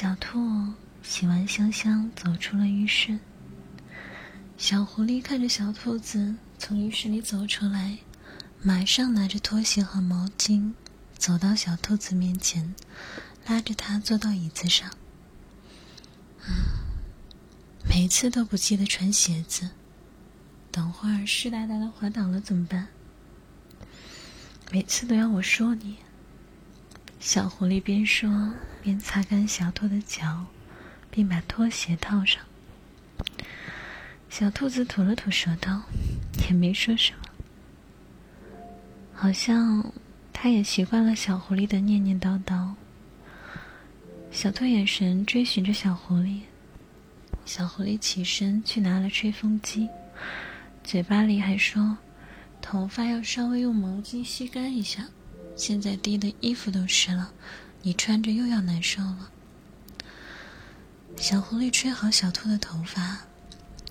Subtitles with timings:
[0.00, 3.18] 小兔洗完香香，走出了浴室。
[4.56, 7.98] 小狐狸看着小兔子从浴室里走出来，
[8.62, 10.72] 马上拿着拖鞋和毛巾，
[11.18, 12.74] 走到小兔子面前，
[13.46, 14.90] 拉着它坐到椅子上。
[17.86, 19.68] 每次都不记得穿鞋子，
[20.70, 22.88] 等会儿湿哒哒的滑倒了怎么办？
[24.70, 25.98] 每次都要我说你。
[27.20, 30.46] 小狐狸边说边擦干小兔的脚，
[31.10, 32.42] 并把拖鞋套上。
[34.30, 35.82] 小兔子吐了吐舌头，
[36.48, 37.18] 也没说什么。
[39.12, 39.92] 好像
[40.32, 42.70] 它也习惯了小狐狸的念念叨叨。
[44.32, 46.40] 小兔眼神追寻着小狐狸。
[47.44, 49.90] 小狐狸起身去拿了吹风机，
[50.82, 51.98] 嘴巴里还说
[52.62, 55.08] ：“头发要稍微用毛巾吸干一下，
[55.60, 57.34] 现在滴的衣服都湿了，
[57.82, 59.30] 你穿着又要难受了。”
[61.20, 63.18] 小狐狸吹好小兔的头发，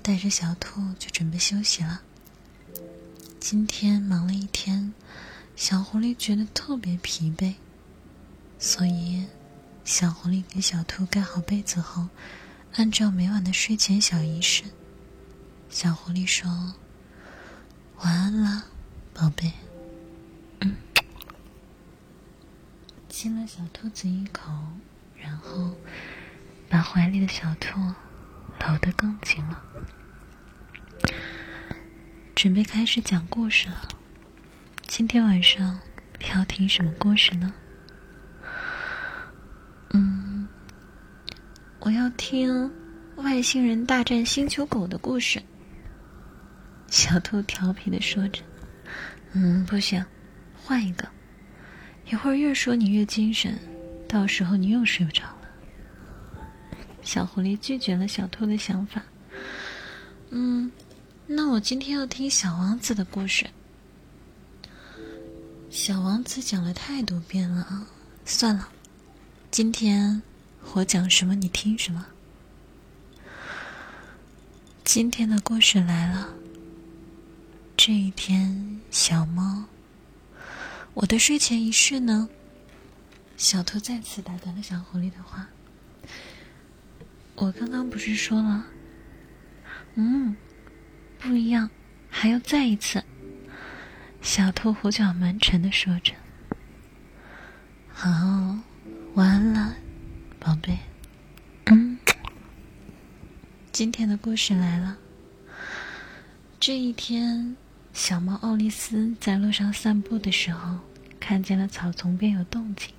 [0.00, 2.02] 带着小兔就准备休息了。
[3.40, 4.94] 今天忙了一天，
[5.56, 7.54] 小狐狸觉得特别疲惫，
[8.60, 9.24] 所以
[9.84, 12.06] 小狐狸给小兔盖好被子后。
[12.74, 14.62] 按照每晚的睡前小仪式，
[15.68, 16.74] 小狐狸说
[18.04, 18.66] ：“晚安了，
[19.12, 19.50] 宝贝。”
[23.18, 24.52] 亲了小兔子一口，
[25.16, 25.74] 然后
[26.68, 27.80] 把怀里的小兔
[28.60, 29.62] 搂得更紧了，
[32.34, 33.88] 准备开始讲故事了。
[34.86, 35.80] 今天晚上
[36.30, 37.54] 要听什么故事呢？
[39.94, 40.46] 嗯
[41.80, 42.70] 我要听
[43.14, 45.42] 外星人大战星球狗的故事。
[46.88, 48.42] 小兔调皮的说着
[49.32, 50.04] ：“嗯，不行，
[50.54, 51.05] 换一个。
[52.08, 53.58] 一会儿越说你越精神，
[54.08, 55.48] 到时候你又睡不着了。”
[57.02, 59.02] 小狐狸拒绝了小兔的想法。
[60.30, 60.70] 嗯，
[61.26, 63.46] 那我今天要听小王子的故事。
[65.70, 67.86] 小王子讲了太多遍了，
[68.24, 68.68] 算了，
[69.50, 70.22] 今天。
[70.74, 72.04] 我讲什么，你听什么。
[74.82, 76.28] 今天的故事来了。
[77.76, 79.64] 这一天，小猫，
[80.96, 82.26] 我的睡前仪式呢？
[83.36, 85.46] 小兔再次打断了小狐狸的话。
[87.34, 88.64] 我刚刚不是说了？
[89.96, 90.34] 嗯，
[91.18, 91.68] 不一样，
[92.08, 93.04] 还要再一次。
[94.22, 96.14] 小兔胡搅蛮缠的说着。
[97.92, 98.10] 好，
[99.16, 99.76] 晚安了。
[100.40, 100.78] 宝贝，
[101.66, 101.98] 嗯，
[103.70, 104.96] 今天的故事来了。
[106.58, 107.54] 这一天，
[107.96, 110.78] 小猫奥利斯在路上散步的时候，
[111.18, 112.90] 看见了草丛边有动静。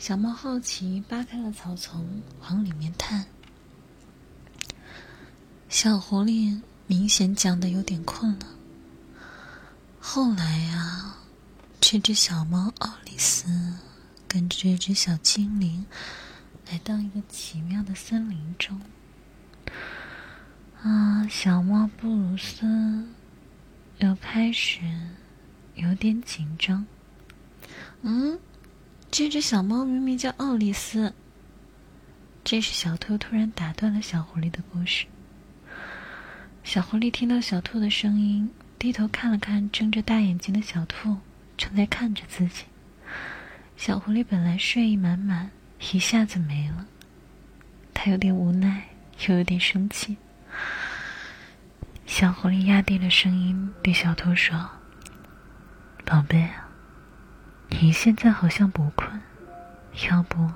[0.00, 3.24] 小猫好奇，扒开了草丛，往里面探。
[5.68, 8.46] 小狐狸明显讲的有点困了。
[10.00, 11.14] 后来呀，
[11.80, 13.46] 这只小猫奥利斯
[14.26, 15.86] 跟着这只小精灵。
[16.68, 18.80] 来到一个奇妙的森林中，
[20.82, 23.06] 啊，小猫布鲁斯
[24.00, 24.80] 又开始
[25.74, 26.84] 有点紧张。
[28.02, 28.38] 嗯，
[29.10, 31.12] 这只小猫明明叫奥利斯。
[32.42, 35.04] 这时，小兔突然打断了小狐狸的故事。
[36.64, 41.18] 小狐狸听到小兔的声音，低头看了看睁着大眼睛的小兔，
[41.58, 42.64] 正在看着自己。
[43.76, 45.50] 小狐狸本来睡意满满。
[45.92, 46.86] 一下子没了，
[47.94, 48.88] 他有点无奈，
[49.26, 50.16] 又有点生气。
[52.10, 54.68] 小狐狸压低了声音对小兔说
[56.04, 56.50] ：“宝贝，
[57.68, 59.22] 你现在好像不困，
[60.10, 60.50] 要不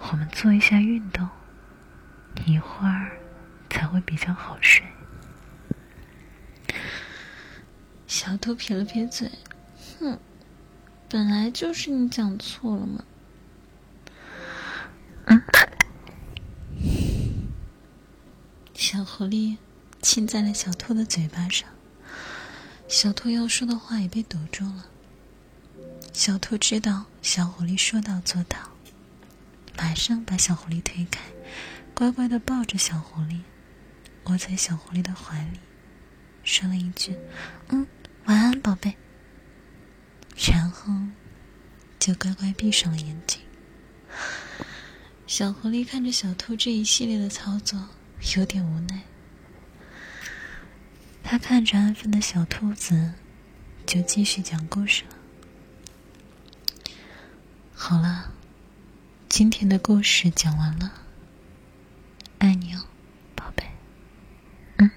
[0.00, 1.26] 我们做一下运动，
[2.44, 3.12] 一会儿
[3.70, 4.84] 才会比较好睡。”
[8.06, 9.30] 小兔撇了撇嘴
[9.98, 10.18] ：“哼，
[11.08, 13.02] 本来就是你讲错了嘛。
[18.76, 19.56] ”小狐狸
[20.02, 21.68] 亲在了小兔的嘴巴上，
[22.88, 24.86] 小兔要说的话也被堵住了。
[26.12, 28.58] 小兔知道小狐狸说到做到，
[29.78, 31.22] 马上把小狐狸推开，
[31.94, 33.40] 乖乖的抱着小狐狸，
[34.24, 35.60] 窝在小狐狸的怀里，
[36.42, 37.16] 说了一句
[37.70, 37.86] ：“嗯，
[38.24, 38.96] 晚安，宝贝。”
[40.50, 40.92] 然后
[42.00, 43.40] 就乖乖闭上了眼睛。
[45.28, 47.88] 小狐狸看着小兔这一系列的操作，
[48.36, 49.00] 有点无奈。
[51.32, 53.14] 他看着安分的小兔子，
[53.86, 55.16] 就继续讲故事了。
[57.72, 58.30] 好了，
[59.30, 60.92] 今天的故事讲完了，
[62.36, 62.84] 爱你哦，
[63.34, 63.64] 宝贝。
[64.76, 64.90] 嗯。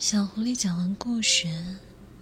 [0.00, 1.46] 小狐狸讲完故事，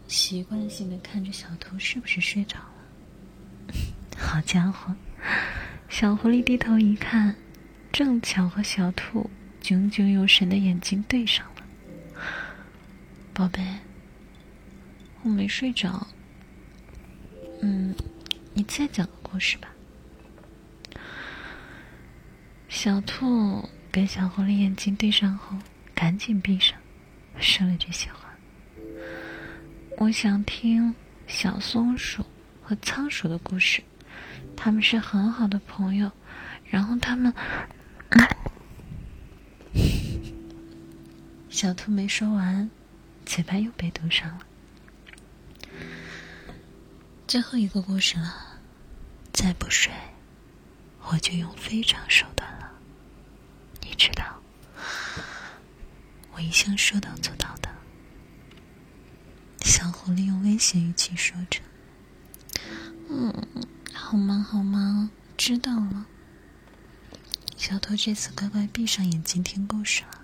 [0.06, 3.72] 习惯性的看着小兔是不是睡着了。
[4.20, 4.94] 好家伙，
[5.88, 7.36] 小狐狸低头一看，
[7.90, 9.30] 正巧和小兔
[9.62, 11.62] 炯炯有神的眼睛对上了。
[13.32, 13.64] 宝贝，
[15.22, 16.06] 我没睡着。
[17.60, 17.94] 嗯，
[18.52, 19.68] 你再讲个故事吧。
[22.68, 25.56] 小兔跟小狐狸眼睛对上后，
[25.94, 26.76] 赶紧闭上。
[27.38, 28.28] 说了这些话，
[29.96, 30.94] 我想听
[31.26, 32.26] 小松鼠
[32.62, 33.82] 和仓鼠的故事，
[34.56, 36.10] 他们是很好的朋友。
[36.64, 37.32] 然后他们，
[41.62, 42.68] 小兔没说完，
[43.24, 44.40] 嘴巴又被堵上了。
[47.28, 48.58] 最后一个故事了，
[49.32, 49.92] 再不睡，
[51.02, 52.68] 我就用非常手段了，
[53.80, 54.42] 你知道。
[56.32, 57.68] 我一向说到做到的，
[59.60, 61.60] 小狐狸用威胁语气说着
[63.08, 63.32] ：“嗯，
[63.94, 64.44] 好吗？
[64.50, 65.12] 好吗？
[65.36, 66.06] 知道了。”
[67.56, 70.21] 小兔这次乖乖闭上眼睛听故事了，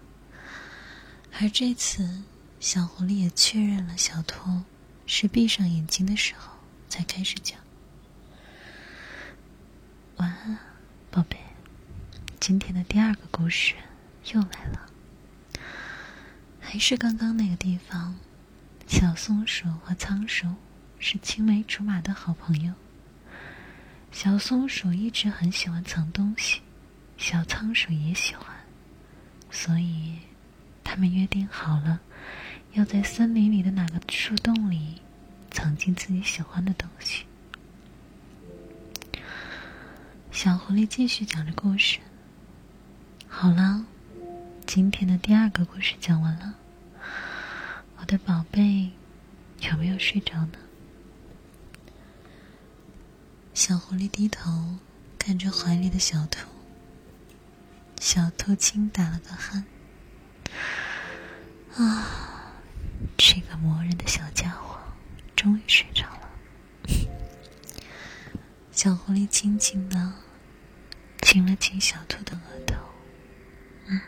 [1.41, 2.25] 而这次
[2.59, 4.63] 小狐狸也确认了小兔
[5.07, 6.53] 是闭上眼睛的时候
[6.89, 7.57] 才开始讲。
[10.17, 10.59] 晚安，
[11.13, 11.39] 宝贝。
[12.41, 13.75] 今天的第二个故事
[14.33, 14.91] 又来了。
[16.59, 18.17] 还是刚刚那个地方，
[18.89, 20.49] 小松鼠和仓鼠
[20.99, 22.73] 是青梅竹马的好朋友。
[24.11, 26.63] 小松鼠一直很喜欢藏东西，
[27.17, 28.57] 小仓鼠也喜欢，
[29.53, 30.19] 所以
[30.91, 32.01] 他们约定好了，
[32.73, 35.03] 要在森林里的哪个树洞里
[35.51, 37.27] 藏进自己喜欢的东西。
[40.33, 41.99] 小狐狸继续讲着故事。
[43.29, 43.85] 好了。
[44.67, 46.55] 今天的第二个故事讲完了，
[47.99, 48.91] 我的宝贝
[49.61, 50.59] 有没有睡着呢？
[53.55, 54.77] 小狐狸低头
[55.19, 56.47] 看着怀里的小兔，
[57.99, 59.65] 小兔轻打了个鼾。
[61.77, 62.53] 啊，
[63.17, 64.79] 这个磨人的小家伙
[65.37, 66.29] 终于睡着了。
[68.73, 70.13] 小狐狸轻轻的
[71.23, 72.77] 亲了亲小兔的额头，
[73.87, 74.01] 嗯。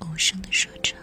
[0.00, 0.94] 无声的说着。